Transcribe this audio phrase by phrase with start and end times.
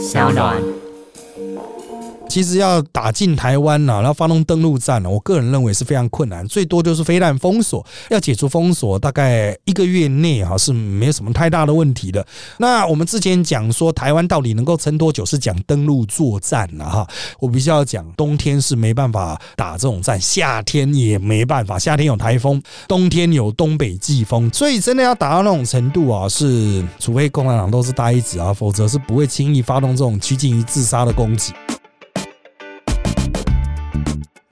[0.00, 0.79] 小暖。
[2.30, 12.24] 其实要打进台湾呐，然后发动登陆战呢，我个人认为是非常困难，最多就是飞弹封锁，要解除封锁，大概一个月内哈是没有什么太大的问题的。
[12.58, 17.06] 那我们之前讲说台湾到底能够撑多久，是讲登陆作战了哈。
[17.40, 31.52] 我必须要讲，冬天是没办法打这种战，夏天也没办法，夏天有台风，冬天有东北季风，所以真的要打到那种程度啊，是除非共产党都是呆子啊，否则是不会轻易发动这种趋近于自杀的攻击。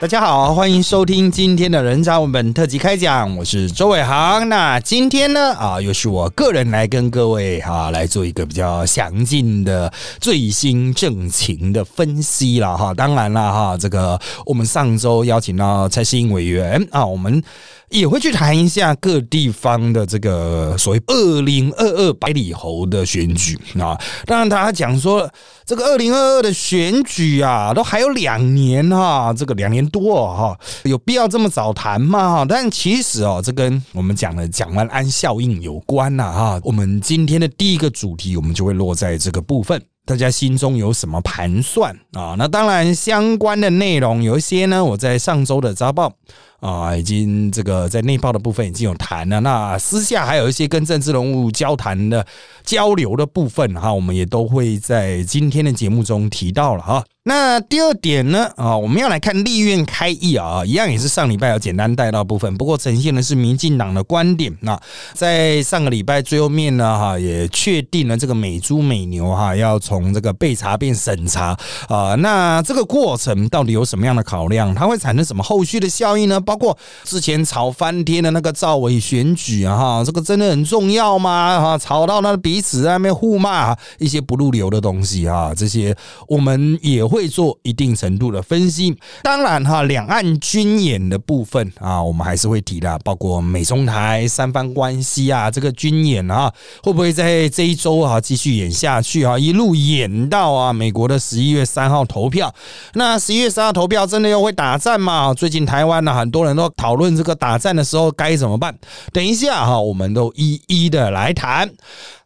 [0.01, 4.49] 大家好，欢迎收听今天的人渣文本特辑开讲，我是周伟航。
[4.49, 12.95] 那今天呢，啊，又是我个人来跟各位哈来做一个比较详尽的最新政情的分析了哈。
[12.95, 14.17] 当然了哈，这个
[14.47, 17.43] 我们上周邀请到蔡世英委员啊，我们。
[17.91, 23.99] 也会去谈一下各地方的这个所谓二零二二百里侯的选举啊。
[24.27, 25.31] 当然，他讲说
[25.65, 32.37] 这个二零二二的选举啊，都还有两年哈，这个两年多哈，有必要这么早谈吗？
[32.37, 36.61] 哈，但其实哦，这跟我们讲的蒋万安效应有关呐哈。
[36.65, 39.81] 我们今天的第一个主题，我们就会落在这个部分。
[40.05, 42.35] 大家心中有什么盘算啊？
[42.39, 46.13] 那当然，相关的内容有一些呢，我在上周的早报。
[46.61, 52.27] 啊，已经这个在内报的部分已经有谈了，那私下还有一些跟政治人物交谈的
[52.65, 57.05] 交流的部分哈，我们也都会在今天的节目中提到了哈。
[57.25, 58.51] 那第二点呢？
[58.57, 64.51] 啊，我们要来看立院开议啊，一样也是上礼拜有简单带到部分，不过呈现的是民进党的观点。
[64.63, 64.81] 那
[65.13, 71.55] 在上个礼拜最后面呢，哈，也确定了这个美猪美牛哈要从这个备查变审查
[71.89, 72.15] 啊。
[72.15, 74.75] 那这个过程到底有什么样的考量？
[74.75, 76.41] 它会产生什么后续的效应呢？
[76.49, 81.61] 包括之前吵翻天的那个赵伟选举啊，哈，这个真的很重要吗？
[81.61, 85.97] 哈，吵到那彼此在那边互骂一些不入流的东西啊，这些
[86.27, 87.29] 我们也会。
[87.29, 96.51] 做一定程度的分析，当然哈，两岸军演的部分啊，我们还是会提的，包括美中台三方关系啊，这个军演啊，
[96.83, 102.53] 会不会在这一周啊继续演下去啊，一路演到啊美国的十一月三号投票？
[102.95, 105.35] 那十一月三号投票真的又会打战吗？
[105.35, 108.77] 最近台湾呢，很多多人都讨论这个打战的时候该怎么办。
[109.13, 111.71] 等一下哈，我们都一一的来谈。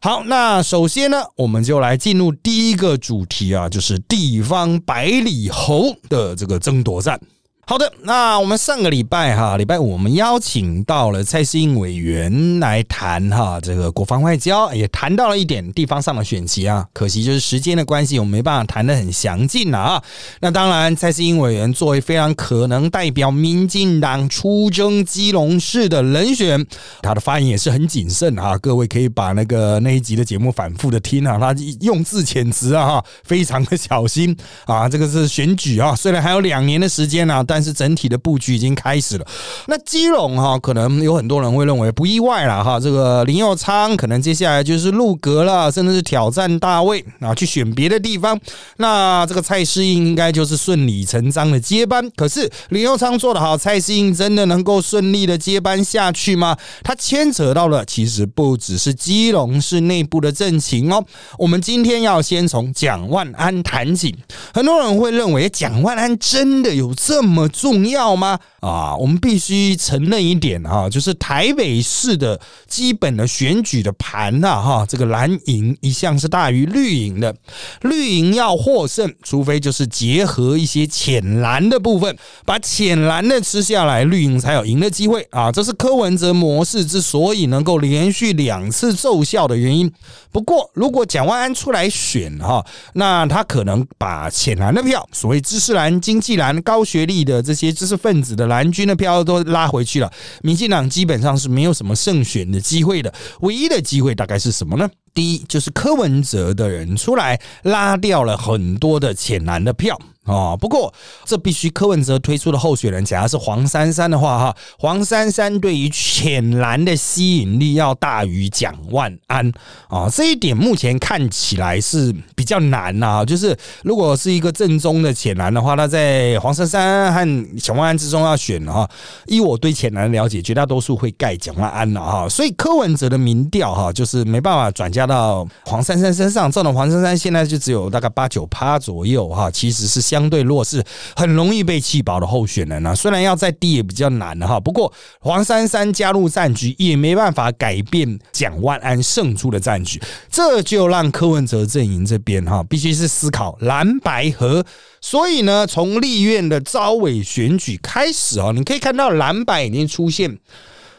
[0.01, 7.19] 好，那首先呢，我们就来进入第一个主题啊，就是地方百里侯的这个争夺战。
[7.65, 16.85] 好的，那我们上个礼拜哈，礼拜五我们邀请到了蔡世英委员来谈哈这个国防外交，也谈到了一点地方上的选题啊。
[16.91, 20.03] 可惜就是时间的关系，我们没办法谈得很详尽了啊。
[20.41, 26.67] 那当然，蔡世英委员作为非常可能代表民进党出征基隆市的人选，
[27.01, 28.57] 他的发言也是很谨慎啊。
[28.57, 34.35] 各位可以把那个那一集的节目反复的听啊，他用字遣词啊，非常的小心
[34.65, 34.89] 啊。
[34.89, 37.41] 这个是选举啊，虽然还有两年的时间啊。
[37.52, 39.25] 但但是整体的布局已经开始了。
[39.67, 42.79] 那基隆哈，可能有很多人会认为不意外了哈。
[42.79, 48.39] 这个林佑昌可能接下来就是入阁了，甚至是挑战大位啊，去选别的地方。
[48.77, 52.09] 那这个蔡适应应该就是顺理成章的接班。
[52.15, 56.57] 可是林佑昌做得好，蔡适应真的能够顺利的接班下去吗？
[56.83, 61.05] 他牵扯到了其实不只是基隆市内部的政情哦。
[61.37, 64.15] 我们今天要先从蒋万安谈起。
[64.51, 68.39] 很多人会认为蒋万安真的有这么重要吗？
[68.61, 77.35] 啊，我们必须承认一点哈，就是台北市的基本的选举的盘呐，哈，这个蓝营一向是大于绿营的，
[77.81, 85.51] 绿营要获胜，除非就是结合一些浅蓝的部分，把浅蓝的吃下来，绿营才有赢的机会啊。
[85.51, 89.91] 这是柯文哲模式之所以能够连续两次奏效的原因。
[90.31, 97.32] 不过，如果蒋万安出来选哈，那他可能把浅蓝的票，所谓知识蓝、经济蓝、高学历的。
[97.33, 100.11] 的这些知识分子的蓝军的票都拉回去了，
[100.43, 103.13] 民进党基本上是没有什么胜选的机会的。
[103.41, 104.89] 唯一的机会大概是什么呢？
[105.13, 109.99] 第一就是柯文哲的人出来拉掉了很多的浅蓝的票。
[110.25, 110.93] 哦，不过
[111.25, 119.51] 这必须柯文哲推出的候选人，假如是黄珊珊的话，哈，黄珊珊对于浅蓝的吸引力要大于蒋万安
[119.89, 123.25] 啊，这一点目前看起来是比较难呐。
[123.25, 123.53] 就是
[123.83, 128.89] 如果是一个正宗的浅蓝的话，那在黄珊珊和蒋万安之中要选哈，
[129.25, 132.29] 依我对浅蓝的了解，绝大多数会盖蒋万安了哈。
[132.29, 135.02] 所以柯文哲的民调哈，就是没办法转嫁。
[135.03, 140.81] 加到黄珊珊身上，这种黄珊珊现在就只有大概八九趴左右哈，其实是相对弱势，
[141.13, 142.95] 很容易被气保的候选人啊。
[142.95, 150.01] 虽然要再低也比较难哈，不过黄珊珊加入战局也没办法改变蒋万安胜出的战局，
[150.31, 154.65] 这就让柯文哲阵营这边哈必须是思考蓝白合。
[155.01, 160.37] 所以呢，从立院的招委选举开始啊，你可以看到蓝白已经出现。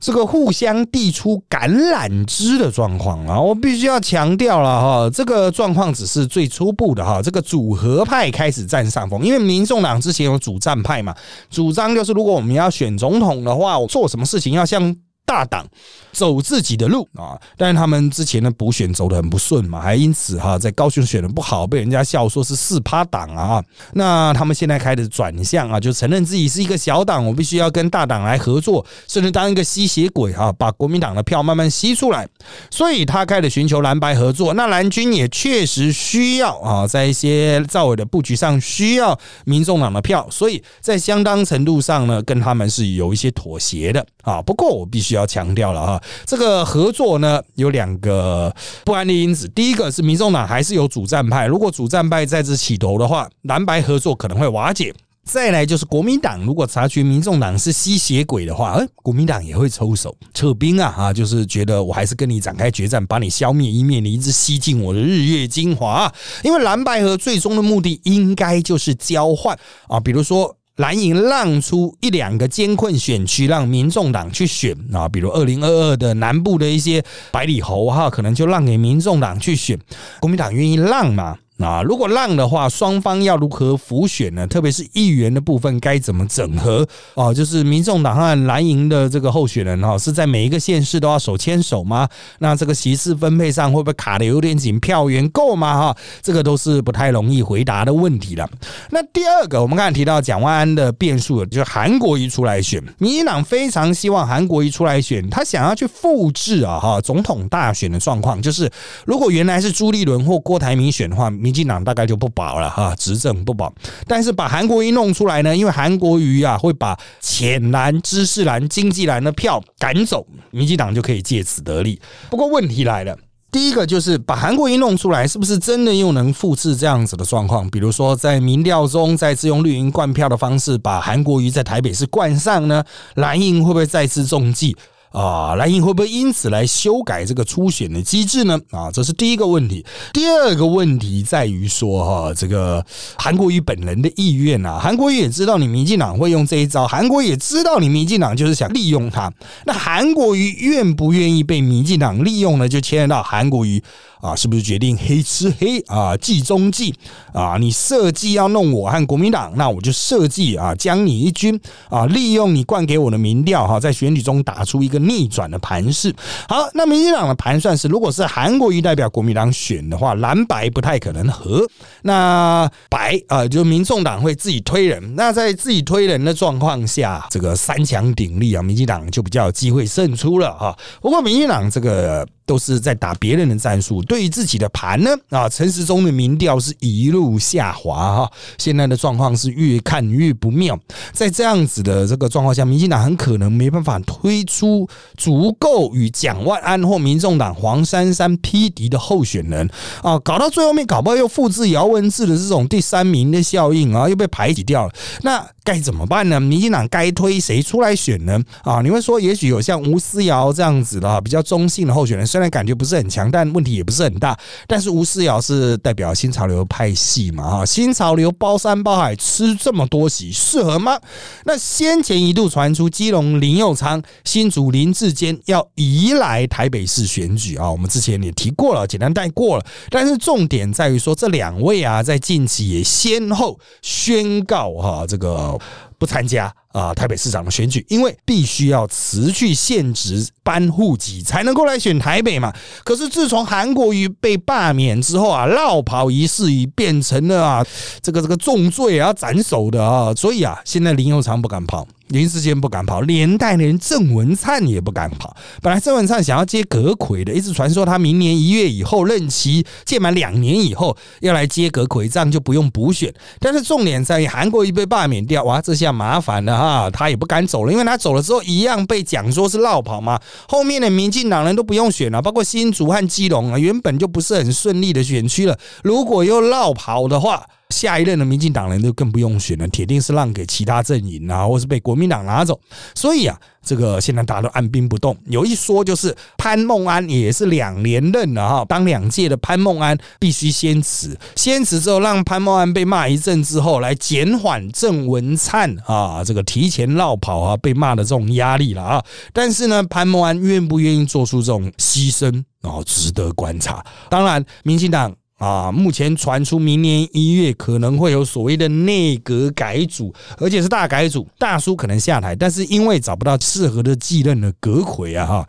[0.05, 11.15] 这个互相递出橄榄枝的状况啊，我必须要强调了哈，这个状况只是最初步的哈，这个组合派开始占上风，因为民众党之前有主战派嘛，
[11.49, 14.95] 主张就是如果我们要选总统的话，我做什么事情要像。
[15.27, 15.67] 大党
[16.13, 23.65] 走自己的路啊，但是他们之前的补选走得很不顺嘛，还因此哈在高雄选的不好，被人家笑说是四趴党啊。
[23.95, 32.29] 那他们现在开始转向啊，就承认自己是一个小党，我必须要跟大党来合作，甚至当一个吸血鬼啊，把国民党的票慢慢吸出来。
[32.71, 34.53] 所以他开始寻求蓝白合作。
[34.53, 44.43] 那蓝军也确实需要啊，在一些赵伟的布局上需要民众党的票，所以在相当程度上呢，跟他们是有一些妥协的啊。
[44.43, 45.14] 不过我必须。
[45.15, 49.49] 要强调了哈，这个合作呢有两个不安的因子。
[49.49, 54.95] 第一个是民众党还是有主战派，如果主战派再次起头的话，蓝白合作可能会瓦解。
[55.25, 66.13] 再来就是国民党，如果察觉民众党是吸血鬼的话，哎，国民党也会抽手撤兵啊啊，就是觉得我还是跟你展开决战，把你消灭，以免你一直吸进我的日月精华。
[66.43, 69.59] 因为蓝白合最终的目的应该就是交换
[69.89, 70.55] 啊，比如说。
[70.77, 79.79] 蓝营让出一两个艰困选区，让民众党去选啊，比如二零二二的南部的一些百里侯哈，可能就让给民众党去选，
[80.21, 81.39] 国民党愿意让嘛？
[81.59, 84.45] 啊，如果让的话，双方要如何浮选呢？
[84.45, 86.85] 特别是议员的部分该怎么整合？
[87.15, 92.09] 哦，就是民众党和蓝营的这个候选人哈，是在每一个县市都要手牵手吗？
[92.41, 94.81] 那这个席次分配上会不会卡的有点紧？
[94.81, 95.79] 票源够吗？
[95.79, 98.51] 哈，这个都是不太容易回答的问题了。
[98.91, 108.69] 那第二个，我们刚才提到蒋万安的变数，就是韩国瑜出来选，民进党非常希望韩国瑜出来选，他想要去复制啊哈总统大选的状况，就是
[109.07, 111.31] 如果原来是朱立伦或郭台铭选的话。
[111.45, 113.71] 民进党大概就不保了哈，执政不保。
[114.07, 122.01] 但是把韩国瑜弄出来呢，因为韩国瑜啊会把浅蓝、知识蓝、经济蓝的票赶走，民进党就可以借此得利。
[122.31, 123.15] 不过问题来了，
[123.53, 127.69] 第一个就是把韩国瑜弄出来，是不是真的又能复制这样子的状况？
[127.69, 132.83] 比如说在民调中再次用绿营灌票的方式把韩国瑜在台北市灌上呢？
[133.17, 134.75] 蓝营会不会再次中计？
[135.15, 138.59] 啊，蓝营会不会因此来修改这个初选的机制呢？
[138.73, 139.87] 啊，这是第一个问题。
[140.13, 142.85] 第二个问题在于说，哈，这个
[143.17, 149.33] 韩国瑜本人的意愿啊，韩国瑜也知道你民进党会用这一招，韩国也知道你民进党就是想利用他。
[149.67, 152.69] 那韩国瑜愿不愿意被民进党利用呢？
[152.69, 153.81] 就牵涉到韩国瑜。
[154.25, 156.17] 啊，是不是决定黑吃黑啊？
[156.17, 156.95] 计中计
[157.35, 157.59] 啊！
[157.61, 161.61] 你设计要弄我和国民党，那我就设计啊，将你一军
[161.91, 166.11] 啊，利用你灌给我的民调哈，在选举中打出一个逆转的盘势。
[166.49, 171.63] 好，那民进党的盘算是，如果是韩国瑜代表国民党选的话，蓝白不太可能合。
[172.01, 175.15] 那白啊，就民众党会自己推人。
[175.17, 180.75] 那在自己推人的状况下，这个三强鼎立啊，民进党就比较有机会胜出了哈。
[181.03, 182.27] 不过民进党这个。
[182.47, 190.79] 都是在打别人的战术，对于自己的盘呢啊，陈时中的民调是一路下滑哈，现在的状况是越看越不妙。
[191.13, 199.69] 在这样子的这个状况下，民进党很可能没办法推出足够与蒋万安或民众党黄珊珊匹敌的候选人
[200.03, 204.93] 啊，搞到最后面搞不好又复制姚文智的这种第三名的效应啊，又被排挤掉了。
[205.23, 206.39] 那该怎么办呢？
[206.39, 208.39] 民进党该推谁出来选呢？
[208.63, 212.27] 啊，你会说也许有像吴思瑶这样子的比较中性的候选人。
[212.27, 214.39] 虽然感觉不是很强，但问题也不是很大。
[214.67, 217.51] 但是吴思瑶是代表新潮流派系嘛？
[217.51, 221.01] 哈，新潮流包山包海吃这么多席，适合吗？
[221.45, 229.65] 那先前一度传出基隆林佑昌、新竹林志坚要移来台北市选举啊，我们之前也提过了，简单带过了。
[229.89, 235.94] 但是重点在于说，这两位啊，在近期也先后宣告哈，这个 help.
[236.05, 236.53] 不参加。
[236.75, 242.53] 啊，台北市长的选举，因为必须要辞去现职搬户籍才能够来选台北嘛。
[242.83, 247.67] 可是自从韩国瑜被罢免之后啊，绕跑一事已变成了啊，
[248.03, 251.87] 这个这个重罪要斩首的啊，所以啊，现在林佑昌不敢跑。
[252.09, 255.35] 林世坚不敢跑，连带连郑文灿也不敢跑。
[255.63, 263.13] 本来郑文灿想要接葛魁的，一直传说他明年一月以后任期届满两年以后要来接葛魁，这样就不用补选。
[263.41, 265.94] 但是重点在于韩国瑜被罢免掉，哇，这下。
[265.95, 270.21] 麻烦了哈，他也不敢走了，因为他走了之后一样被讲说是绕跑嘛。
[270.49, 277.47] 后面的民进党人都不用选了，包括新竹和基隆啊，原本就不是很顺利的选区了，如果又绕跑的话。
[277.75, 282.61] 下一任的民进党人就更不用选了，铁定是让给其他阵营啊，或是被国民党拿走。
[282.95, 285.17] 所以啊，这个现在大家都按兵不动。
[285.27, 299.05] 有一说就是潘孟安也是两连任了哈，当两届的潘孟安必须先辞，先辞之后让潘孟安被骂一阵之后，来减缓郑文灿啊这个提前绕跑啊被骂的这种压力了啊。
[299.33, 303.85] 但是呢，潘孟安愿不愿意做出这种牺牲啊，值得观察。
[304.09, 305.13] 当然，民进党。
[305.39, 315.49] 啊，目前传出明年一月可能会有所谓的内阁改组，而且是大改组，大叔可能下台，但是因为找不到适合的继任的阁魁啊，哈。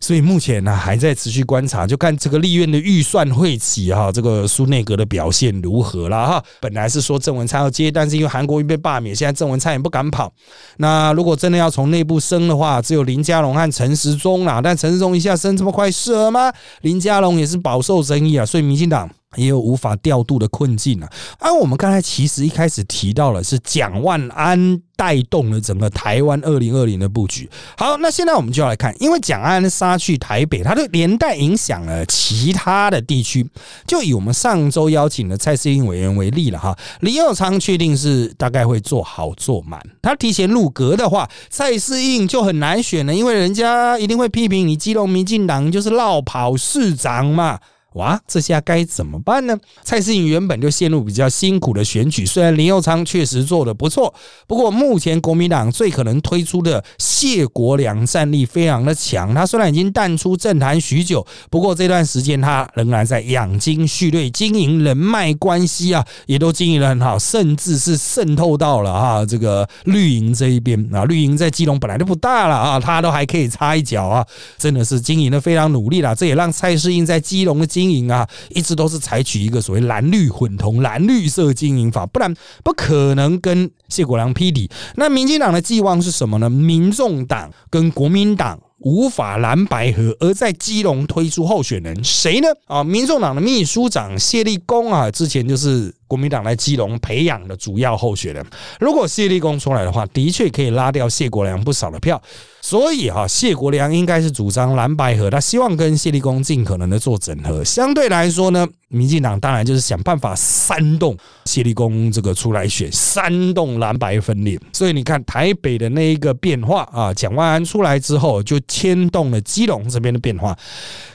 [0.00, 6.44] 所以目前呢还在持续观察，就看这个立院的预算会起哈，这个苏内阁的表现如何了哈。
[6.60, 10.32] 本来是说郑文灿要接，但是因为韩国瑜被罢免，现在郑文灿也不敢跑。
[10.76, 14.60] 那如果真的要从内部升的话，只有林佳龙和陈时中啦。
[14.62, 16.52] 但陈时中一下升这么快适合吗？
[16.82, 19.10] 林佳龙也是饱受争议啊，所以民进党。
[19.36, 21.10] 也有无法调度的困境啊！
[21.38, 27.48] 而我们刚才其实一开始提到了是蒋万安带动了整个台湾二零二零的布局。
[27.76, 33.46] 好，那现在我们就要来看，因为蒋万安杀去台北，他的连带影响了其他的地区。
[33.86, 39.80] 就以我们上周邀请的蔡思英委员为例了哈，李佑昌确定是大概会做好做满。
[40.00, 47.60] 他提前入阁的话，蔡思应就很难选了，因为人家一定会批评你基隆民进党就是绕跑市长嘛。
[47.96, 49.58] 哇，这下该怎么办呢？
[49.82, 54.12] 蔡思颖原本就陷入比较辛苦的选举，虽然林佑昌确实做的不错，
[54.46, 59.34] 不过目前国民党最可能推出的谢国良战力非常的强。
[59.34, 71.04] 他虽然已经淡出政坛许久，不过这段时间他仍然在养精蓄锐，经营人脉关系啊，也都经营的很好，甚至是渗透到了哈这个绿营这一边啊。
[71.06, 74.26] 绿营在基隆本来就不大了啊，他都还可以插一脚啊，
[74.58, 76.14] 真的是经营的非常努力了。
[76.14, 84.68] 这也让蔡世英在基隆的经经营啊，一直都是采取一个所谓蓝绿混同、蓝绿色经营法，不然不可能跟谢国良匹敌。
[84.96, 86.50] 那民进党的寄望是什么呢？
[86.50, 88.58] 民众党跟国民党。
[88.80, 92.48] 无法蓝白合，而在基隆推出候选人谁呢？
[92.66, 98.44] 啊，民众党的秘书长谢立功啊，之前就是国民党来基隆培养的主要候选人。
[98.78, 102.20] 如果谢立功出来的话，的确可以拉掉谢国良不少的票。
[102.62, 107.62] 所以哈，谢国良应该是主张蓝白合，他希望跟谢立功尽可能的做整合。
[107.62, 114.58] 相对来说呢，民进党当然就是想办法煽动谢立功这个出来选，煽动蓝白分裂。
[114.72, 118.60] 所以你看台北的那一个变化啊，蒋万安出来之后就。
[118.68, 120.54] 牵动了基隆这边的变化，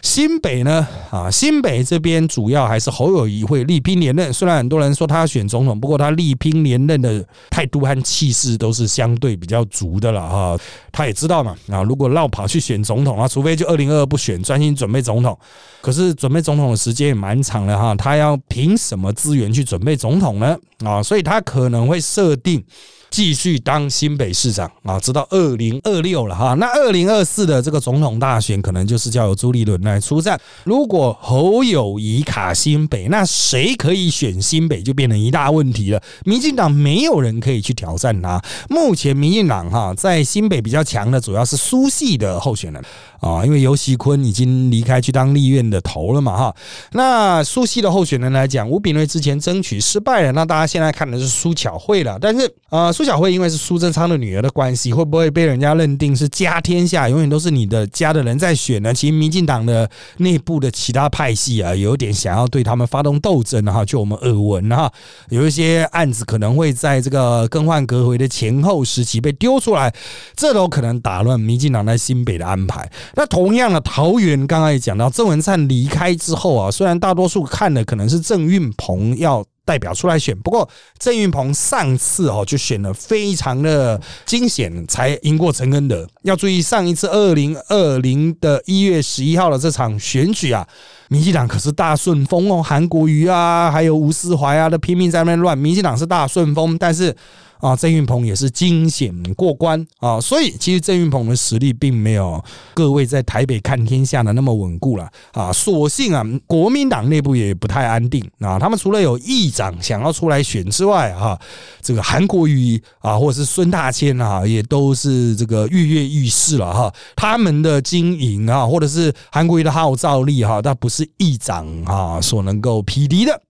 [0.02, 0.88] 新北呢？
[1.12, 4.34] 啊，新北这边主要还是侯友谊会力拼连任。
[4.34, 10.58] 虽然很多人说他要选总统，不过他力拼连任的态度和气势都是相对比较足的了哈。
[10.92, 15.38] 他也知道嘛，啊，如果绕跑去选总统啊，除非就二零二二不选，专心准备总统。
[15.82, 20.58] 可是准备总统的时间也蛮长了哈，他要凭什么资源去准备总统呢？
[20.86, 22.64] 啊，所以他可能会设定。
[23.10, 26.54] 继续当新北市长啊，直到二零二六了哈。
[26.54, 30.40] 那二零二四的这个总统大选，可能就是叫由朱立伦来出战。
[30.64, 36.02] 如果侯友谊卡新北，那谁可以选新北，就变成一大问题了。
[36.24, 38.42] 民进党没有人可以去挑战他。
[38.70, 42.82] 目前民进党哈在新北比较强的，主要是苏系的候选人
[43.22, 46.56] 啊，因为尤熙坤已经离开去当立院的头了嘛哈。
[46.92, 52.92] 那苏系的候选人来讲，吴炳瑞之前争取失败了，那大家现在看的是苏巧慧了，但是啊。
[52.92, 58.94] 苏巧慧因为是苏贞昌的女儿的关系，会不会被人家认定是家天下，永远都是你的家的人在选呢？
[58.94, 63.86] 其实民进党的内部的其他派系啊，有点想要对他们发动斗争哈。
[63.86, 64.92] 就我们耳闻哈，
[65.30, 69.94] 有一些案子可能会在这个更换阁回的前后时期被丢出来，
[70.36, 72.90] 这都可能打乱民进党在新北的安排。
[73.16, 79.46] 那同样的，桃园刚刚也讲到，郑文灿离开之后啊，虽然大多数看的可能是郑运鹏要。
[79.64, 86.06] 代表出来选，不过郑运鹏上次哦就选了非常的惊险，才赢过陈恩德。
[86.24, 90.68] 要注意，上一次二零二零的一月十一号的这场选举啊，
[91.12, 97.14] 民进党可是大顺风哦，韩国瑜啊，还有吴思怀啊，都拼命在那边乱，民进党是大顺风，但是。
[97.62, 105.54] 啊，郑运鹏也是惊险过关啊，所以其实郑运鹏的实力并没有各位在台北看天下的那么稳固了啊。
[105.54, 108.58] 所幸啊，国民党内部也不太安定啊。
[108.58, 111.40] 他们除了有议长想要出来选之外，哈，
[111.84, 116.92] 这个韩国瑜啊，或者是孙大千啊，也都是这个跃跃欲试了哈。
[117.16, 123.42] 他们的经营啊，或者是韩国瑜的号召力哈，那不是议长啊所能够匹敌的。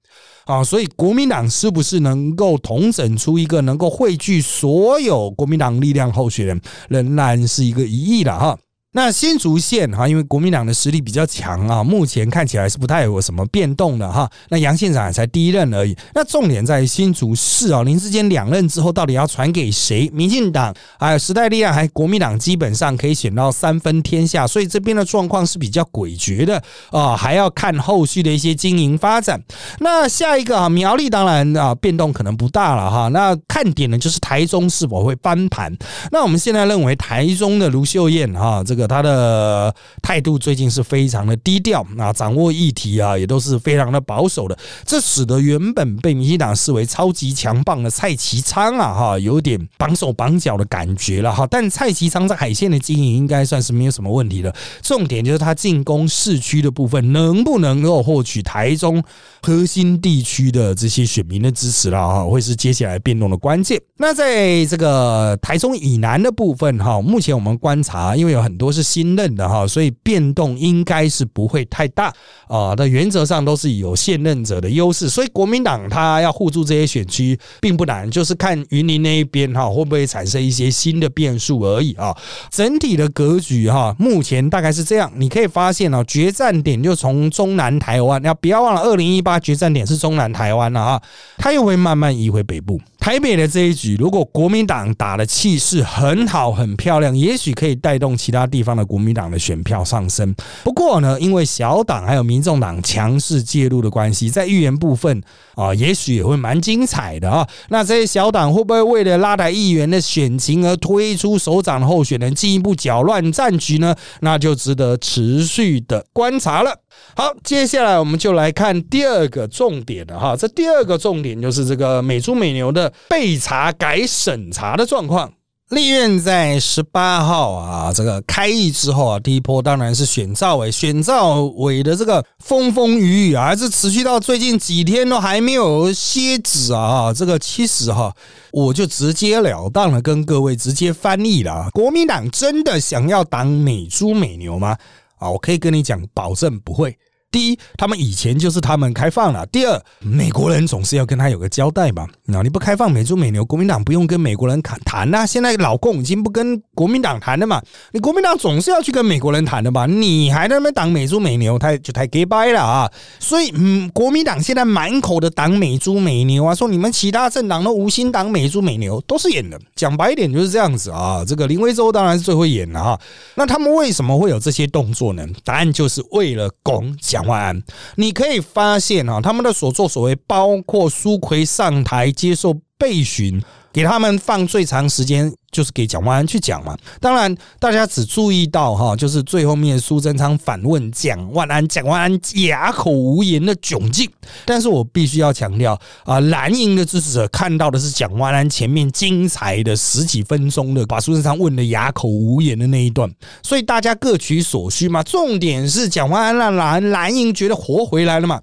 [0.45, 8.57] 啊，所以国民党是不是能够统整出一个能够汇聚所有国民党力量候选人，仍然是一个疑义了哈。
[8.93, 14.29] 那新竹县哈，因为国民党的实力比较强啊，目前看起来是不太有什么变动的哈。
[14.49, 15.95] 那杨县长才第一任而已。
[16.13, 20.09] 那重点在新竹市啊，林志坚两任之后，到底要传给谁？
[20.11, 24.45] 民进党还有时代力量，还国民党，基本上可以选到三分天下。
[24.45, 29.41] 所以这边的状况是比较诡谲的啊，还要看后续的一些经营发展。
[29.79, 33.07] 那下一个啊，苗栗当然啊，变动可能不大了哈。
[33.07, 35.73] 那看点呢，就是台中是否会翻盘。
[36.11, 38.80] 那我们现在认为台中的卢秀燕哈，这个。
[38.87, 51.45] 他的态度最近是非常的低调啊，掌握议题啊也都是非常的保守的，这使得原本被民进党视为超级强棒的蔡其昌啊哈，有点绑手绑脚的感觉了哈。
[51.45, 59.03] 但蔡其昌在海线的经营应该算是没有什么问题的，重点就是他进攻市区的部分能不能够获取台中
[59.43, 63.79] 核心地区的这些选民的支持了哈，会是接下来变动的关键。
[63.97, 68.70] 那在这个台中以南的部分哈，目前我们观察，因为有很多。
[68.71, 72.13] 是新任的哈，所以变动应该是不会太大
[72.47, 72.73] 啊。
[72.77, 82.15] 那原则上都是有现任者的优势，所以国民党他要护住这些选区并不难，就是看云林那一边哈会不会产生一些新的变数而已啊。
[82.49, 85.11] 整体的格局哈，目前大概是这样。
[85.15, 91.01] 你可以发现哦，决战点就从中南台湾，要不要忘了二零一八决战点是中南台湾了啊，
[91.37, 92.79] 它又会慢慢移回北部。
[93.01, 100.35] 台北的这一局，如果国民党打的气势很好、很漂亮，也许可以带动其他地方的国民党的选票上升。
[100.63, 105.19] 不过呢，因为小党还有民众党强势介入的关系，在预言部分
[105.55, 107.47] 啊，也许也会蛮精彩的啊。
[107.69, 113.95] 那这些小党会不会为了拉抬议员的选情而推出首长候选人，进一步搅乱战局呢？
[114.19, 116.77] 那就值得持续的观察了。
[117.15, 120.35] 好，接下来我们就来看第二个重点了哈。
[120.35, 125.31] 这第二个重点就是这个美猪美牛的备查改审查的状况。
[125.69, 137.13] 立院在十八号啊，这个开议之后啊，第一波当然是选赵伟，选赵伟的这个风风雨雨啊，是持续到最近几天都还没有歇止啊。
[137.13, 138.13] 这个其实哈，
[138.51, 144.77] 我就直截了当的跟各位直接翻译了：啊国民党真的想要挡美猪美牛吗？
[145.21, 146.97] 啊，我可以跟你讲，保证不会。
[147.31, 152.05] 第一，他们以前就是他们开放了；第二，美国人总是要跟他有个交代嘛。
[152.25, 155.25] 那你不开放美猪美牛，国民党不用跟美国人谈谈呐。
[155.25, 157.61] 现在老共已经不跟国民党谈了嘛，
[157.93, 159.85] 你国民党总是要去跟美国人谈的吧？
[159.85, 162.91] 你还在那边挡美猪美牛，太就太 gay bye 了啊！
[163.17, 169.57] 所以，嗯，国民党现在满口的挡美猪美牛啊，说你们其他政党都无心挡美猪美牛，都是演的。
[169.73, 171.23] 讲白一点就是这样子啊。
[171.25, 172.99] 这个林威洲当然是最会演的哈。
[173.35, 175.25] 那他们为什么会有这些动作呢？
[175.45, 177.20] 答案就是为了拱蒋。
[177.21, 177.63] 蒋万安，
[177.95, 185.31] 你可以发现啊，他们的所作所为，包括苏奎上台接受备询，给他们放最长时间。
[185.51, 194.09] 就是给蒋万安去讲嘛，当然大家只注意到哈，就是最后面苏贞昌反问蒋万安，蒋万安哑口无言的窘境。
[194.45, 203.11] 但是我必须要强调啊，蓝营的支持者看到的是蒋万安前面精彩的十几分钟的把苏贞昌问的哑口无言的那一段，
[203.43, 205.03] 所以大家各取所需嘛。
[205.03, 208.39] 重点是蒋万安让蓝蓝营觉得活回来了嘛。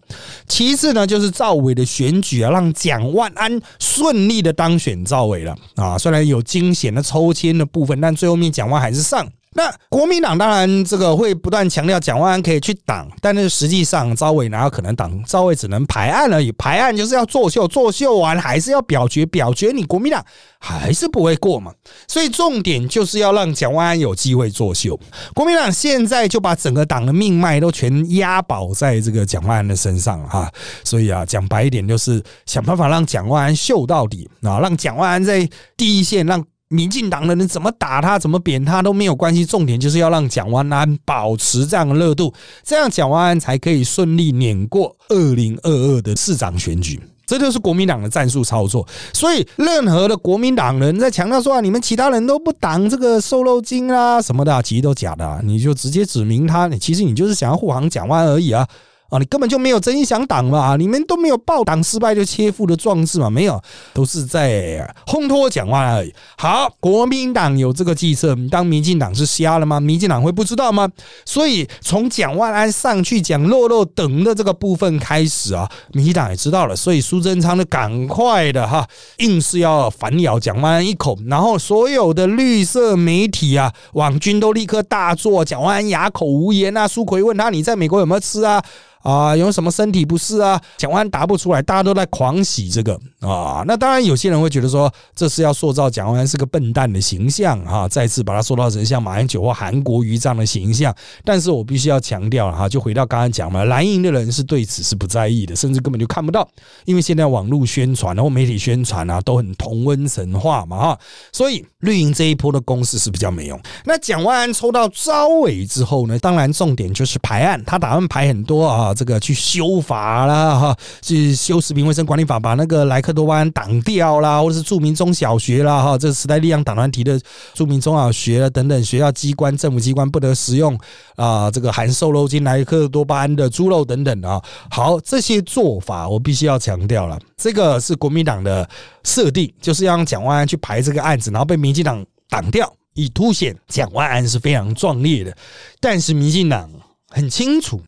[0.46, 6.97] 其次呢，就是赵伟的选举啊，让蒋万安顺利的当选赵伟了啊，虽然有惊险。
[7.02, 9.26] 抽签的部分，但最后面蒋万还是上。
[9.54, 15.20] 那国民党当然这个会不断强调蒋万安可以去挡，但是实际上赵伟哪有可能挡？
[15.24, 20.24] 赵伟只能排案而已，排案就是要作秀，作秀完还是要表决，表决你国民党
[20.60, 21.72] 还是不会过嘛。
[22.06, 25.00] 所以重点就是要让蒋万安有机会作秀。
[25.34, 30.52] 国民党现在就把整个党的命脉都全押宝在这个蒋万安的身上哈。
[30.84, 36.44] 所以啊，讲白一点就是想办法让蒋万安秀到底啊，让蒋万安在第一线让。
[36.68, 47.00] 民进党的人怎么打他，怎么扁他都没有关系，重点就是要让蒋万安保持这样的热度，这样蒋万安才可以顺利碾过二零二二的市长选举。
[47.26, 48.86] 这就是国民党的战术操作。
[49.12, 58.66] 所以，任何的国民党人在强调说啊，你们其他人都不挡这个瘦肉精啊什么的，其实都假的，你就直接指明他，其实你就是想要护航蒋万而已啊。
[59.08, 60.76] 啊，你根本就没有真心想党嘛！
[60.76, 63.30] 你们都没有报党失败就切腹的壮志嘛？
[63.30, 63.58] 没有，
[63.94, 66.12] 都是在烘托讲话而已。
[66.36, 69.80] 好，国民党有这个计策，当民进党是瞎了吗？
[69.80, 70.86] 民进党会不知道吗？
[71.24, 76.76] 所以从蒋万安上去讲肉肉等的这个部分开始啊，民进党也知道了。
[76.76, 78.86] 所以苏贞昌呢，赶快的哈，
[79.18, 81.16] 硬是要反咬蒋万安一口。
[81.26, 86.86] 然后所有的绿色媒体啊，网军都立刻大作，蒋万安哑口无言啊。
[86.86, 88.62] 苏奎问他：“你在美国有没有吃啊？”
[89.02, 90.60] 啊，有什么身体不适啊？
[90.76, 93.62] 蒋万安答不出来，大家都在狂喜这个啊。
[93.66, 100.94] 那当然，有些人会觉得说，这是要塑造蒋万安是个笨蛋的形象啊，再次把他塑造成像马英九或韩国瑜这样的形象。
[101.24, 106.48] 但是我必须要强调了哈，就回到刚刚讲嘛，蓝营的人是对此是不在意的，甚至根本就看不到，
[106.84, 110.98] 因为现在网络宣传然后媒体宣传啊，都很同温神话嘛哈，
[111.32, 113.60] 所以绿营这一波的攻势是比较没用。
[113.84, 127.20] 那蒋万安抽到招委之后呢，当然重点就是排案，他打算排很多啊，这个去修法啦哈，去修食品卫生管理法，把那个莱克多巴胺挡掉啦，或者是著名中小学啦哈，这时代力量党团提的
[127.54, 130.78] 著名中小学等等学校机关政府机关不得使用
[131.16, 134.42] 啊，这个含瘦肉精莱克多巴胺的猪肉等等啊。
[134.70, 138.68] 好，这些做法我必须要强调了，这个是国民党的
[139.04, 142.72] 设定，就是要让蒋万安去排这个案子，然后被民进党挡掉。
[142.94, 145.32] 以凸显蒋万安是非常壮烈的，
[145.78, 146.68] 但是民进党
[147.08, 147.80] 很清楚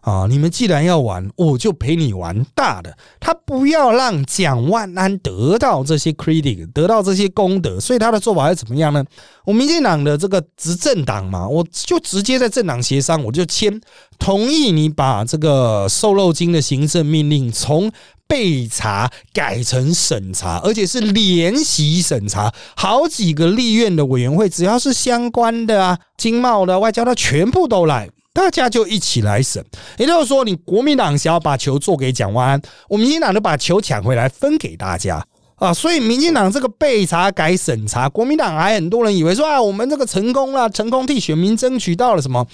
[0.00, 2.96] 啊，你们既然要玩，我就陪你玩大的。
[3.18, 9.04] 他不要让蒋万安得到这些 credit，得到这些功德，所以他的做法是怎么样呢？
[9.44, 13.80] 我民进党的这个执政党嘛，我就直接在政党协商，我就签
[14.18, 17.90] 同意你把这个瘦肉精的行政命令从。
[18.30, 29.64] 备查改成审查，而且是联席审查，好几个立院的委员会，只要是相关的啊，经贸的、外交的，全部都来，大家就一起来审。
[29.96, 35.20] 也就是说，你国民党想要把球做给蒋万安，我民进党就把球抢回来分给大家
[35.56, 35.74] 啊。
[35.74, 42.46] 所以，民进党这个被查改审查，国民党还很多人以为说啊，我们这个成功了，成功替选民争取到了什么。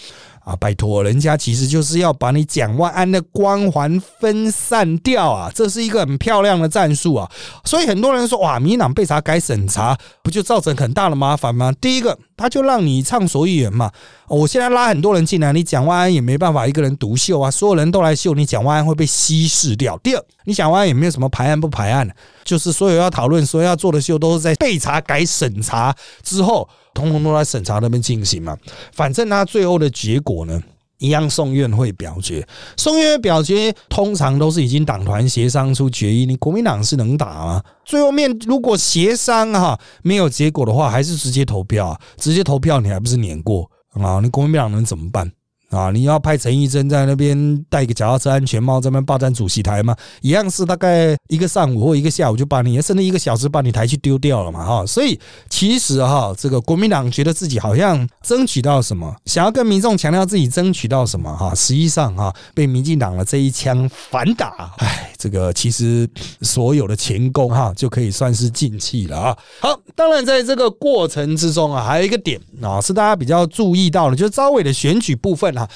[0.44, 7.30] 啊，拜托，人家其实就是要把你蒋万安的光环分散掉啊，这是一个很漂亮的战术啊。
[7.64, 11.72] 所以很多人说，哇，民党被查改审查，不就造成很大的麻烦吗？
[11.80, 13.90] 第一个，他就让你畅所欲言嘛。
[14.28, 19.96] 我现在拉很多人进来，你蒋万安也没办法一个人独秀啊，所有人都来秀，你蒋万安会被稀释掉。
[20.02, 22.06] 第二，你蒋万安也没有什么排案不排案，
[22.44, 26.68] 就是所有要讨论、所有要做的秀，都是在被查改审查之后。
[26.94, 28.56] 通通都在审查那边进行嘛，
[28.92, 30.62] 反正他最后的结果呢，
[30.98, 32.46] 一样送院会表决。
[32.76, 37.62] 送院会表决通常都是已经党团协商出决议，你国民党是能打吗？
[37.84, 44.20] 最后面如果协商哈没有结果的话，还是直接投票，直接投票你还不是碾过啊？
[44.22, 45.30] 你国民党能怎么办？
[45.74, 45.90] 啊！
[45.90, 49.96] 你要派陈玉珍在那边戴个脚踏车安全帽，在那边霸占主席台吗？
[50.20, 54.64] 一样是大概一个上午或一个下午就把你，甚至一个小时把你台去丢掉了嘛！
[54.64, 66.06] 哈，所以其实哈，这个国民党觉得自己好像争取到什么，想要跟民众强调自己争取到什么哈，实际上哈，被民进党的这一枪反打，唉，这个其实
[66.42, 69.38] 所有的前功哈就可以算是尽弃了啊！
[69.58, 75.66] 好，当然在这个过程之中啊，还有一个点啊，是大家比较注意到的，就是招委的选举部分啊。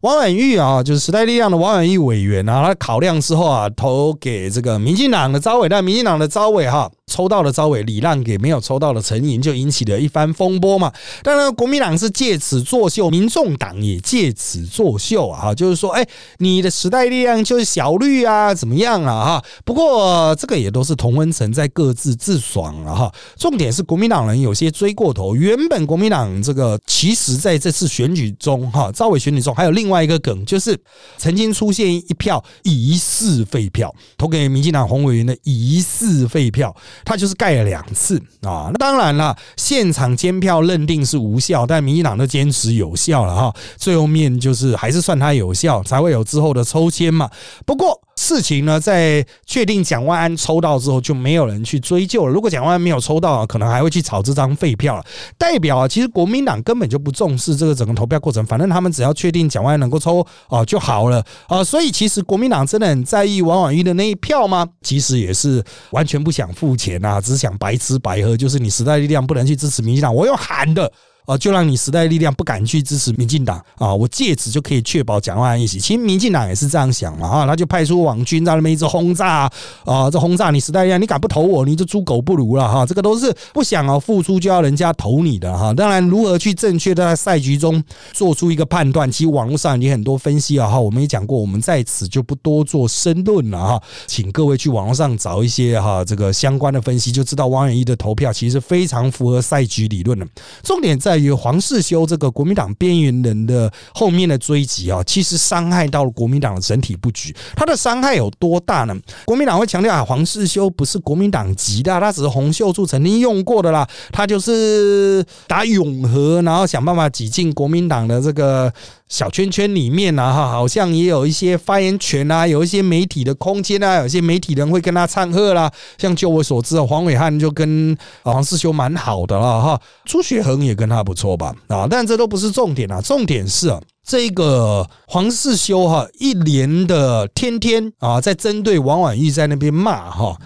[0.00, 6.90] 王婉玉啊，就是时代力量的王婉玉委员啊，他考量之后啊，投给这个民进党的招委，但民进党的招委哈。
[7.08, 10.92] 抽到了招委礼让给没有抽到的陈莹，就引起了一番风波嘛。
[11.22, 16.06] 当然，国民党是借此作秀，民众党也借此作秀啊，就是说，哎，
[16.36, 19.24] 你的时代力量就是小绿啊，怎么样啊？
[19.24, 23.10] 哈，不过这个也都是同温层在各自自爽了哈。
[23.38, 25.34] 重点是国民党人有些追过头。
[25.34, 30.78] 原本国民党这个其实在这次选举中哈，招委选举中还有另另外一个梗，就是
[31.16, 36.76] 曾经出现一票疑似废票，投给民进党洪委员的疑似废票。
[37.06, 47.30] 他就是盖了两次啊，那当然了，现场监票认定是无效，但民进党都坚持有效了哈，最后面就是还是算他有效，才会有之后的抽签嘛。
[47.64, 47.98] 不过。
[48.20, 52.32] 事情呢，在确定蒋万安抽到之后，就没有人去追究了。
[52.32, 55.04] 如果蒋万安没有抽到，可能还会去炒这张废票了。
[55.38, 61.62] 代表啊，其实国民党根本就不重视这个整个投票过程，反正他们只要确定蒋万安能够抽哦就好了啊。
[61.62, 64.66] 所以，其实国民党真的很在意王婉玉的那一票吗？
[64.82, 68.36] 其实也是完全不想付钱啊，只想白吃白喝。
[68.36, 70.90] 就是你时代力量不能去支持民进党，我用喊的。
[71.28, 73.94] 啊，就让你时代力量不敢去支持民进党啊！
[73.94, 75.78] 我借此就可以确保蒋万安一席。
[75.78, 79.40] 其实民进党也是这样想嘛啊，他就派出网军在那边一直轰炸
[79.84, 82.86] 啊，这轰炸你时代力量，你敢不投我，你就猪狗不如了哈！
[82.86, 85.74] 这个都是不想啊付出就要人家投你的哈。
[85.74, 90.80] 当然，如何去正确的在赛局中做出一个判断，其实网络上也很多分析啊哈。
[90.80, 93.82] 我们也讲过，我们在此就不多做深论了哈。
[94.06, 100.26] 请各位去网络上找一些哈这个相关的分析，就知道汪远一的投票其实非常符合赛局理论的。
[100.62, 101.17] 重点在。
[101.18, 107.34] 于黄世修这个国民党边缘人的后面的追击啊，其实伤害到了国民党的整体布局。
[107.56, 108.96] 他的伤害有多大呢？
[109.24, 113.88] 国民党会强调啊，黄世修不是国民党籍的，他只是洪秀柱曾经用过的啦。
[114.12, 118.72] 他就是打永和，然后想办法挤进国民党的这个
[119.08, 125.72] 小圈圈里面呢，哈，好像也有一些发言权啊，有一些媒体的空间啊，有些媒体人会跟他唱和啦。
[125.96, 140.36] 像就我所知，黄伟汉就跟黄世修蛮好的了哈，朱学恒也跟他不错吧啊，但这都不是重点啊，重点是啊，这个黄世修哈一连的天天啊在针对王婉玉在那边骂哈。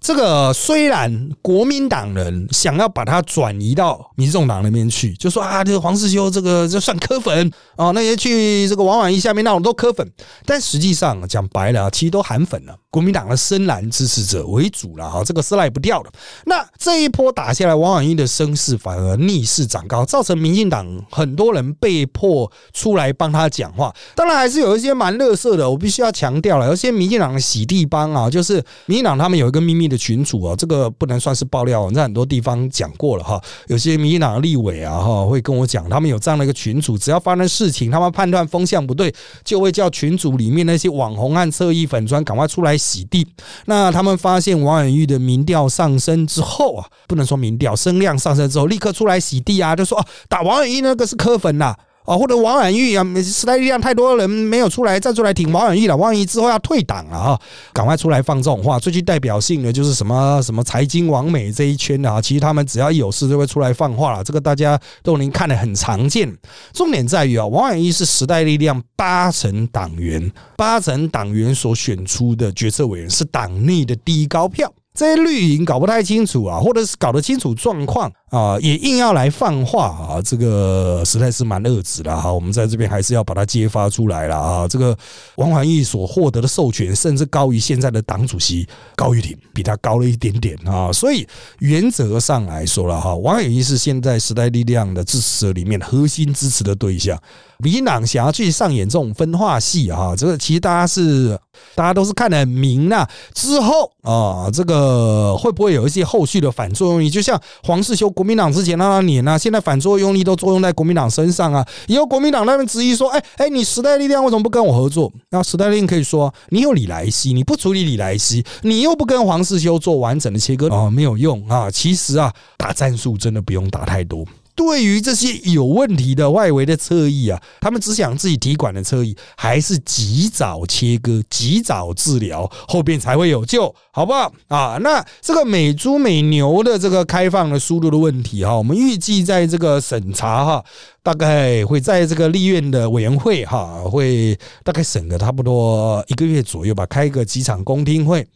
[0.00, 10.10] 这个虽然国民党人想要把它转移到民众党那边去，就说啊，这个黄世修这个就算磕粉啊，那些去这个王婉仪下面那种都磕粉，
[10.46, 12.74] 但实际上讲白了，其实都含粉了。
[12.90, 16.10] 国民党的深蓝支持者为主了哈，这个是赖不掉的。
[16.46, 23.94] 那这一波打下来，王婉玉的声势反而逆势涨高，造成民进党很多人被迫出来帮他讲话。
[24.16, 28.54] 当然还是有一些蛮乐色的，我必须要强调了，有些民进党的洗地帮啊，就是
[28.86, 33.40] 民进党他们有一个秘密的群组啊，这个不能算是爆料，在很多地方讲过了哈。
[33.68, 42.79] 有些民进党的立委啊哈，会跟我讲，他们有这样的一个群组，只要发生事情，他们判断风向不对，就会叫群组里面那些网红和侧翼粉砖赶快出来。
[42.80, 43.26] 洗地，
[43.66, 51.76] 那他们发现王婉玉的民调上升之后啊，不能说民调声量上升之后，立刻出来洗地啊，就说哦，打王婉玉那个是磕粉呐。
[52.10, 57.40] 啊或者王婉玉啊，时代力量太多人没有出来站出来挺王婉玉了，王婉玉之后要退党了啊，
[57.72, 58.80] 赶快出来放这种话。
[58.80, 66.36] 最具代表性的就是什么什么财经王美这一圈的啊，其实他们只要一有事就会出来放话了，这个大家都能看得很常见。
[66.72, 74.72] 重点在于啊，王婉玉是时代力量八成党员，八成党员所选出的决策委员，是党内的第一高票。
[74.92, 82.32] 这些绿营搞不太清楚啊，或者是搞得清楚状况啊，也硬要来放话啊，这个实在是蛮恶质的哈。
[82.32, 84.68] 我们在这边还是要把它揭发出来了啊。
[84.68, 84.96] 这个
[85.34, 90.92] 王环义所获得的授权，甚至高于现在的党主席高玉婷，比他高了一点点啊。
[90.92, 91.26] 所以
[91.58, 97.20] 原则上来说了哈，王永义是现在时代力量的支持者里面核心支持的对象。
[97.58, 101.38] 民进党想要去上演这种分化戏啊，这个其实大家是
[101.74, 103.06] 大家都是看得很明呐。
[103.34, 107.10] 之后啊，这个会不会有一些后续的反作用力？
[107.10, 111.66] 就像黄世修国民党之前那年啊，现在反作用力都作用在国民党身上啊。
[111.86, 124.22] 以后国民党那边质疑说：“哎哎，你时代力量为什么不跟我合作？”那时代力量可以说：“你有李来西，你不处理李来西，你又不跟黄世修做完整的切割哦，没有用啊。”其实啊，打战术真的不用打太多。
[124.60, 134.76] 对于这些有问题的外围的侧翼啊，他们只想自己提管的侧翼，还是及早切割、及早治疗，后边才会有救，好不好啊？
[134.82, 140.62] 那这个美猪美牛的这个开放的速度的问题哈，我们预计在这个审查哈，
[141.02, 148.28] 大概会在这个立院的委员会哈，会大概审个差不多一个月左右吧，开个几场公听会。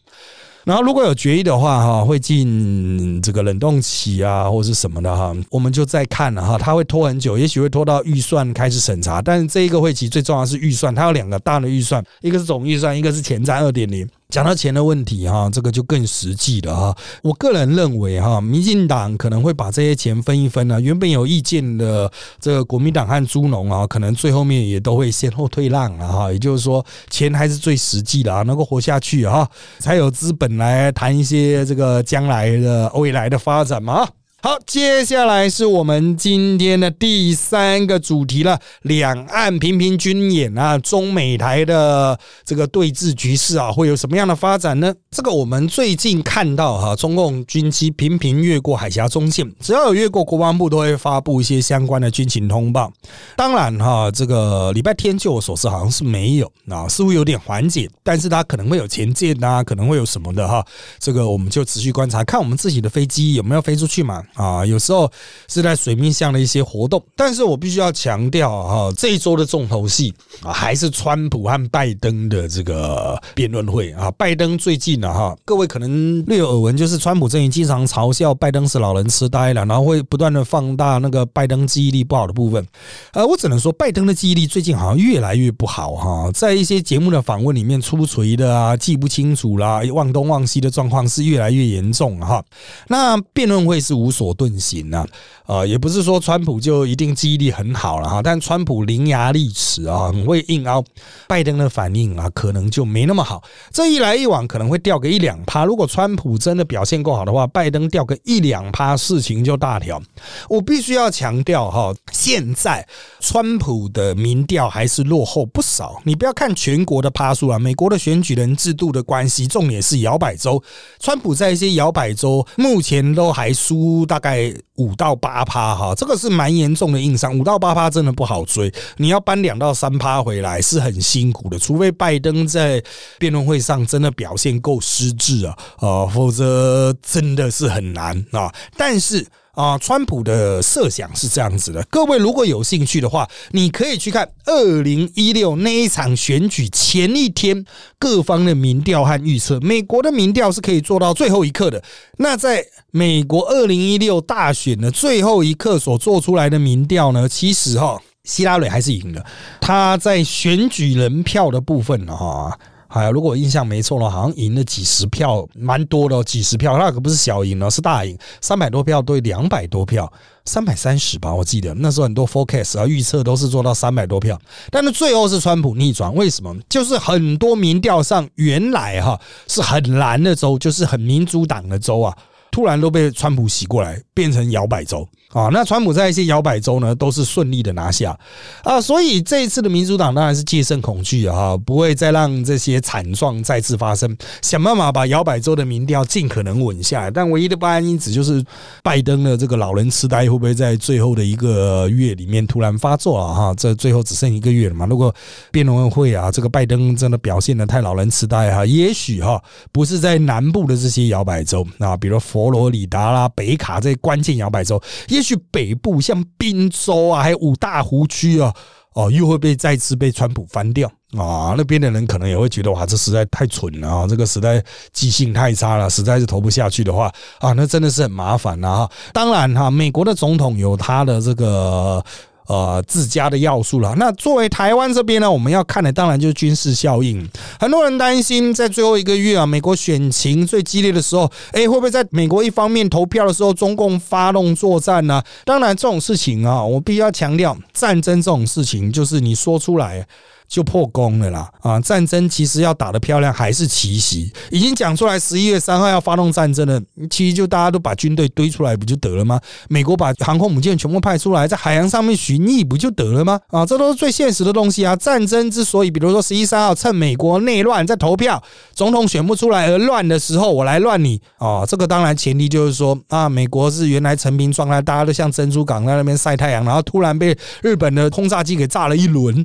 [0.65, 9.21] 然后如果有决议的话，哈，会进这个冷冻期啊，或者是什么的哈，我们就再看了哈，它会拖很久，也许会拖到预算开始审查。
[9.21, 14.09] 但是这一个会期最重要是预算，它有两个大的预算，一个是总预算，一个是前瞻二点零。
[14.31, 16.97] 讲到钱的问题哈，这个就更实际了哈。
[17.23, 20.81] 我个人认为哈，民进党可能会把这些钱分一分呢。
[20.81, 22.11] 原本有意见的
[22.41, 26.33] 这个国民党和猪农啊，可能最后面也都会先后退让了哈。
[26.33, 34.09] 也就是说，钱还是最实际的啊，能够活下去啊，才有资本来谈一些这个将来的未来的发展嘛。
[34.45, 38.61] 好，接下来是我们今天的第三个主题了。
[38.83, 44.95] 两岸频频军演啊，中美台的这个对峙局势啊，会有什么样的发展呢？
[45.11, 52.93] 这个我们最近看到哈，中共军机频频越过海峡中线，只要有越过国防部，都会发布一些相关的军情通报。
[53.35, 60.63] 当然哈，这个礼拜天就我所知好像是没有啊，似乎有点缓解，但是它可能会有前舰啊，可能会有什么的哈，
[60.99, 64.23] 这个我们就持续观察，看我们自己的飞机有没有飞出去嘛。
[64.35, 65.11] 啊，有时候
[65.49, 74.11] 是在水面上的一些活动，但是我必须要强调哈，这一周的重头戏啊，还是川普和拜登的这个辩论会啊。
[74.19, 82.67] 拜登最近呢哈，各位可能略有耳闻，就是川普阵营经常嘲笑拜登是老人痴呆了，然后会不断的放大那个拜登记忆力不好的部分。
[83.13, 92.45] 呃，我只能说，拜登的记忆力最近好像越来越不好哈，在一些节目的访问里面出锤的啊，记不清楚啦，忘东忘西的状况是越来越严重了哈。
[92.89, 94.24] 那辩论会是无所。
[94.25, 95.07] 所遁形啊？
[95.47, 100.83] 呃，也不是说川普就一定记忆力很好了哈，但川普伶牙俐齿啊，很会硬凹。
[101.27, 103.43] 拜登的反应啊，可能就没那么好。
[103.73, 105.65] 这一来一往，可能会掉个一两趴。
[105.65, 110.01] 如果川普真的表现够好的话，拜登掉个一两趴，事情就大条。
[110.49, 112.87] 我必须要强调哈，现在
[113.21, 116.01] 川普的民调还是落后不少。
[116.05, 120.63] 你不要看全国的趴数啊，美国的选举人制度的关系，重点是摇摆州。
[121.01, 124.05] 川普在一些摇摆州目前都还输。
[124.07, 132.81] 大概五到八八趴哈，这个是蛮严重的硬伤，五到八趴真的不好追，你要搬两到三趴回来是很辛苦的，除非拜登在
[133.19, 138.55] 辩论会上真的表现够失智啊，啊，否则真的是很难啊。
[138.77, 139.27] 但是。
[139.55, 147.65] 啊，川普的设想是这样子的，各位如果有兴趣的话，你可以去看二零一六那一场选举前一天
[147.99, 149.61] 各方的民调和预测。
[149.61, 151.83] 美国的民调是可以做到最后一刻的。
[152.19, 159.25] 那在美国二零一六大选的最后一刻所做出来的民调呢，其实哈，希拉蕊还是赢了。
[159.61, 162.59] 他在选举人票的部分，哈。
[162.95, 170.11] 哎，如果印象没错的话，好像赢了几十票，蛮多的，几十票，那可不是小赢了，是大赢，三百多票对两百多票，
[170.45, 176.55] 三百三十吧，我记得那时候很多 forecast 啊预测都是做到三百多票，但是最后是川普逆转，为什么？
[176.69, 182.17] 就是很多民调上原来哈是很蓝的州，就是很民主党的州啊。
[182.53, 185.51] 突然都被川普洗过来，变成摇摆州啊！
[185.53, 188.17] 那川普在一些摇摆州呢，都是顺利的拿下
[188.63, 188.81] 啊！
[188.81, 197.11] 所以这一次的民主党当然是戒慎恐惧啊，不会再让这些惨状再次发生，想办法把摇摆州的民调尽可能稳下来。
[197.11, 198.41] 但唯一的不安因子就是
[198.85, 203.35] 拜登的这个老人痴呆会不会在最后的一个月里面突然发作啊？
[203.35, 204.87] 哈，这最后只剩一个月了嘛？
[204.87, 205.13] 如果
[205.51, 209.43] 辩论会啊，这个拜登真的表现的太老人痴呆哈，也许哈
[209.73, 212.45] 不是在南部的这些摇摆州啊，比如佛。
[212.45, 218.55] 佛罗里达啦、北卡这些关键摇摆州，也去北部像滨州啊，还有五大湖区啊，
[218.93, 221.55] 哦，又会被再次被川普翻掉啊！
[221.57, 224.07] 那边的人可能也会觉得哇，这实在太蠢了啊！
[224.07, 227.11] 这个实在记性太差了，实在是投不下去的话
[227.41, 228.93] 啊，那真的是很麻烦了哈！
[229.13, 232.05] 当然哈，美国的总统有他的这个。
[232.47, 233.95] 呃，自家的要素了。
[233.97, 237.27] 那作为台湾这边呢，我们要看的当然就是军事效应。
[237.59, 245.23] 很多人担心，在最后一个月啊，美国选情最激烈的时候，哎，会不会在美国一方面投票的时候，中共发动作战呢？
[245.45, 250.07] 当然，这种事情啊，我必须要强调，战争这种事情，就是你说出来。
[250.47, 251.51] 就破功了啦！
[251.63, 256.81] 啊，战争其实要打得漂亮还是奇袭，已经讲出来十一月三号要发动战争了，
[257.11, 259.41] 其实就大家都把军队堆出来不就得了吗？
[259.69, 263.41] 美国把航空母舰全部派出来，在海洋上面巡弋不就得了吗？
[263.49, 264.95] 啊，这都是最现实的东西啊！
[264.95, 268.41] 战争之所以，比如说十一三号趁美国内乱在投票，
[268.75, 271.65] 总统选不出来而乱的时候，我来乱你啊！
[271.67, 279.45] 这个当然前提就是说啊，美国是原来成平状态，大家都像珍珠港在那边晒太阳，然后突然被日本的轰炸机给炸了一轮。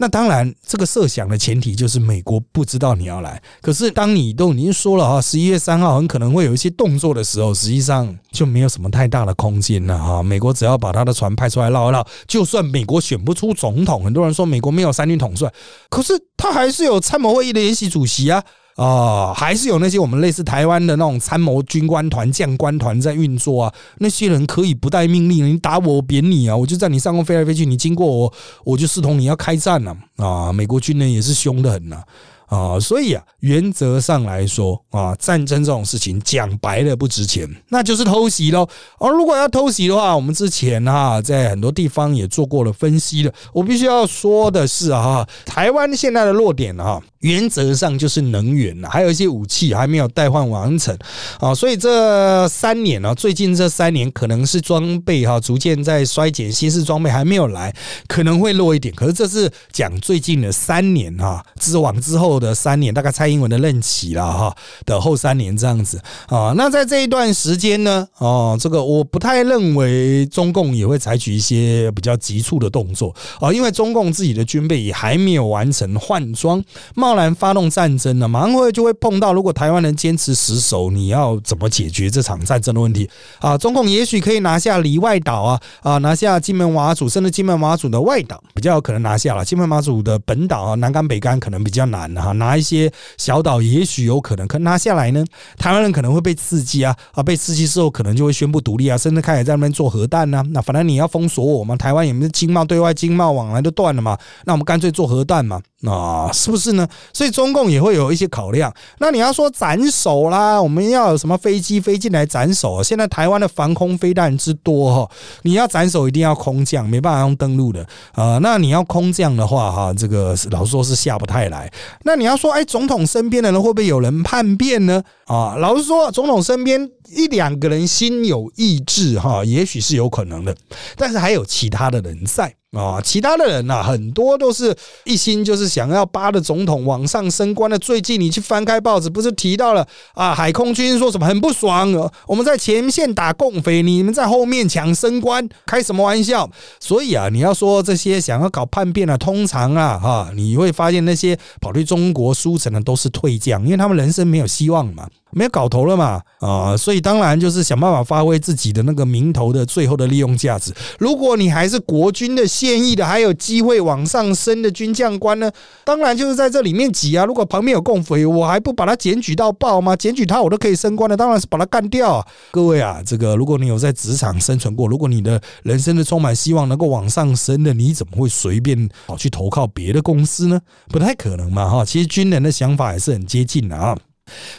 [0.00, 3.40] 那当然，这个设想的前提就是美国不知道你要来。
[3.60, 10.22] 可是，当你都已经说了哈，十一月三号很可能会有一些动作的时候，实际上就没有什么太大的空间了哈。
[10.22, 15.52] 美国只要把他的船派出来绕一绕，就算美国选不出总统，很多人说美国没有三军统帅，
[15.90, 18.42] 可是他还是有参谋会议的联席主席啊。
[18.82, 23.74] 啊，还是有那些我们类似台湾的那种参谋军官团、将官团在运作啊。
[23.98, 26.56] 那些人可以不带命令，你打我，我扁你啊！
[26.56, 28.32] 我就在你上空飞来飞去，你经过我，
[28.64, 30.50] 我就视同你要开战了啊！
[30.50, 32.02] 美国军人也是凶的很呐。
[32.46, 38.66] 啊，所以啊，原则上来说啊，战争这种事情讲白了不值钱，那就是偷袭喽。
[38.98, 43.32] 而如果要偷袭的话，我们之前哈在很多地方也做过了分析了。
[43.52, 50.96] 我必须要说的是啊，台湾现在的弱点哈，原则上就是能源了，还有一些武器还没有代换完成
[51.38, 51.54] 啊。
[51.54, 57.72] 所以这三年呢，最近这三年可能是装备哈逐渐在衰减，新式装备还没有来，
[58.08, 58.94] 可能会弱一点。
[58.94, 62.40] 可是这是讲最近的三年哈，之往之后。
[62.40, 64.56] 的三年，大概蔡英文的任期了哈
[64.86, 76.64] 的后三年这样子啊，那在这一段时间呢，哦，这个我不太认为中共也会采取一些比较急促的动作啊，因为中共自己的军备也还没有完成换装，
[77.10, 83.58] 贸然发动战争呢，马上会就会碰到，如果台湾人坚持死守，你要怎么解决这场战争的问题啊？
[83.58, 92.30] 中共也许可以拿下里外岛啊啊，拿下金门马祖，甚至金门马祖的外岛比较有可能拿下了，金门马祖的本岛啊，南竿北竿可能比较难哈。
[92.30, 95.24] 拿一些小岛，也许有可能，可拿下来呢？
[95.58, 97.20] 台湾人可能会被刺激啊啊！
[97.24, 100.44] 被刺激之后，可能就会宣布独立啊，甚至开始在那边做核弹呢。
[100.50, 105.60] 那反正你要封锁我嘛，台湾也没经贸对外经贸往来都断了嘛，那我们干脆做核弹嘛。
[105.86, 106.86] 啊，是不是呢？
[107.12, 108.72] 所以中共也会有一些考量。
[108.98, 112.82] 那你要说斩首啦，我们要有什么飞机飞进来斩首？
[112.82, 115.10] 现在台湾的防空飞弹之多哈，
[115.42, 118.38] 你要斩首一定要空降，没办法用登陆的啊。
[118.42, 121.70] 那你要空降的话哈，这个老实说是下不太来。
[122.04, 125.02] 那你要说，哎，总统身边的人会不会有人叛变呢？
[125.26, 130.56] 啊，老实说，总统身边一两个人心有意志哈，也许是有可能的，
[130.96, 132.54] 但是还有其他的人在。
[132.72, 137.76] 啊，其他的人呐，很多都是一心就是想要扒的总统往上升官的。
[137.76, 140.32] 最近你去翻开报纸，不是提到了啊？
[140.32, 142.12] 海空军说什么很不爽啊？
[142.28, 146.48] 我们在前线打共匪，你们在后面抢升官，开什么玩笑？
[146.78, 155.08] 所以啊，你要说这些想要搞叛变的，通常啊，哈，你会发现那些跑去中国书城的都是退将，因为他们人生没有希望嘛。
[155.32, 160.72] 没有搞头了嘛啊，所以当然就是想办法发挥自己的那个名头的最后的利用价值。
[160.98, 165.50] 如果你还是国军的现役的，还有机会往上升的军将官呢，
[165.84, 167.24] 当然就是在这里面挤啊。
[167.24, 169.94] 如果旁边有共匪，我还不把他检举到爆吗？
[169.94, 172.26] 检举他我都可以升官的，当然是把他干掉。
[172.50, 180.60] 各位啊，这个如果你有在职场生存过，如果你的人生的充满希望能够往上升的，你怎么会随便跑去投靠别的公司呢？
[180.88, 181.84] 不太可能嘛哈。
[181.84, 183.96] 其实军人的想法也是很接近的啊。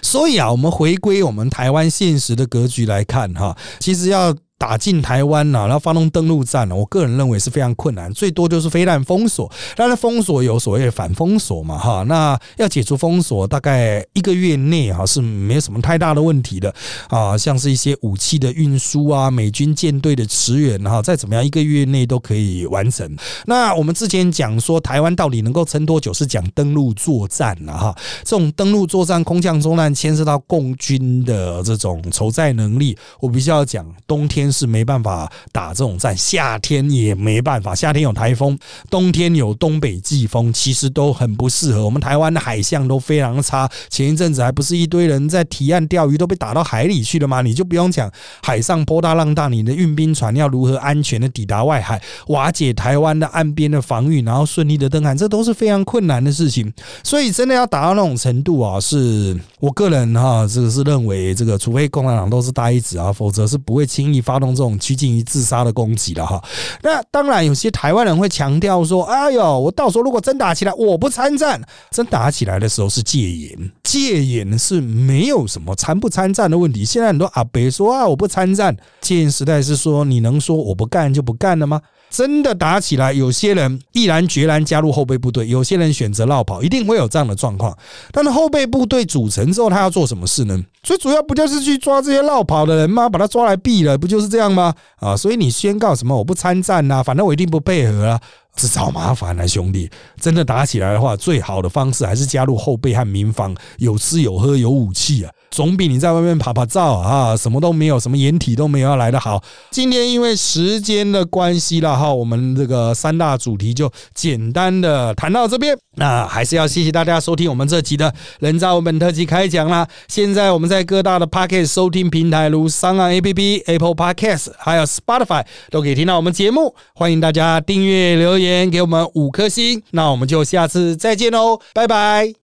[0.02, 4.36] 所以啊，我们回归我们台湾现实的格局来看哈，其实要。
[4.62, 6.76] 打进台湾呐，然后发动登陆战呢？
[6.76, 9.52] 我个人认为是非常困难，最多就是飞弹封锁。
[9.76, 12.04] 当然，封锁有所谓的反封锁嘛，哈。
[12.08, 16.72] 那要解除封锁，大概一个月内哈是没有什么太大的问题的
[17.08, 17.36] 啊。
[17.36, 23.18] 像是一些武器的运输啊，美军舰队的驰援哈，再怎么样，一个月内都可以完成。
[23.48, 27.96] 那我们之前讲说，台湾到底能够撑多久，是讲登陆作战了哈。
[28.24, 32.96] 这种登陆作战、空降作战，牵涉到共军的这种筹债能力。
[33.20, 34.51] 我必须要讲，冬天。
[34.52, 37.74] 是没办法打这种战，夏天也没办法。
[37.74, 38.58] 夏天有台风，
[38.90, 41.86] 冬天有东北季风，其实都很不适合。
[41.86, 43.70] 我们台湾的海象都非常差。
[43.90, 47.42] 前一阵子还不是一堆人在提岸钓鱼，都被打到海里去了吗？
[47.42, 48.12] 你就不用讲
[48.44, 56.74] 海上波大浪大，你的运兵船要如何安全的抵达外海，瓦解台湾的岸边的防御，然后顺利的登岸，这都是非常困难的事情。
[57.04, 64.41] 所以真的要达到那种程度啊，是我个人哈，这个是认为这个，除非共产党都是呆子啊，否则是不会轻易发。
[64.42, 66.44] 动这种趋近于自杀的攻击了哈，
[66.82, 71.62] 那当然有些台湾人会强调说：“哎呦，我到时候如果真打起来，我不参战。
[71.92, 76.84] 真打起来的时候是戒严，戒严是没有什么参不参战的问题。
[76.84, 78.76] 现在很多阿伯说啊，我不参战。
[79.00, 81.80] 戒严时代是说你能说我不干就不干了吗？”
[82.12, 87.76] 真的打起来，有些人毅然决然加入后备部队，有些人选择绕跑，一定会有这样的状况。
[88.12, 90.62] 但是后备部队组成之后，他要做什么事呢？
[90.84, 93.08] 最主要不就是去抓这些绕跑的人吗？
[93.08, 94.74] 把他抓来毙了，不就是这样吗？
[94.98, 96.16] 啊，所以你宣告什么？
[96.16, 98.22] 我不参战呐，反正我一定不配合啊。
[98.58, 99.90] 是找麻烦啊，兄弟！
[100.20, 109.44] 真的打起来的话，最好的方式还是加入后备和民防，有吃有喝有武器啊，总比你在外面拍拍照啊，什么都没有，什么掩体都没有要来的好。
[109.70, 115.78] 今天因为时间的关系了哈，我们这个三大主题就简单的谈到这边。
[115.96, 119.88] 那还是要谢谢大家收听我们这集的人造文本特辑开讲啦。
[120.08, 126.74] 现在我们在各大的 Podcast 收听平台，如商岸 APP、Apple Podcast，还有 Spotify，都可以听到我们节目。
[126.96, 128.42] 欢迎大家订阅留。
[128.42, 132.34] 言给我们五颗星，那我们就下次再见喽，拜拜。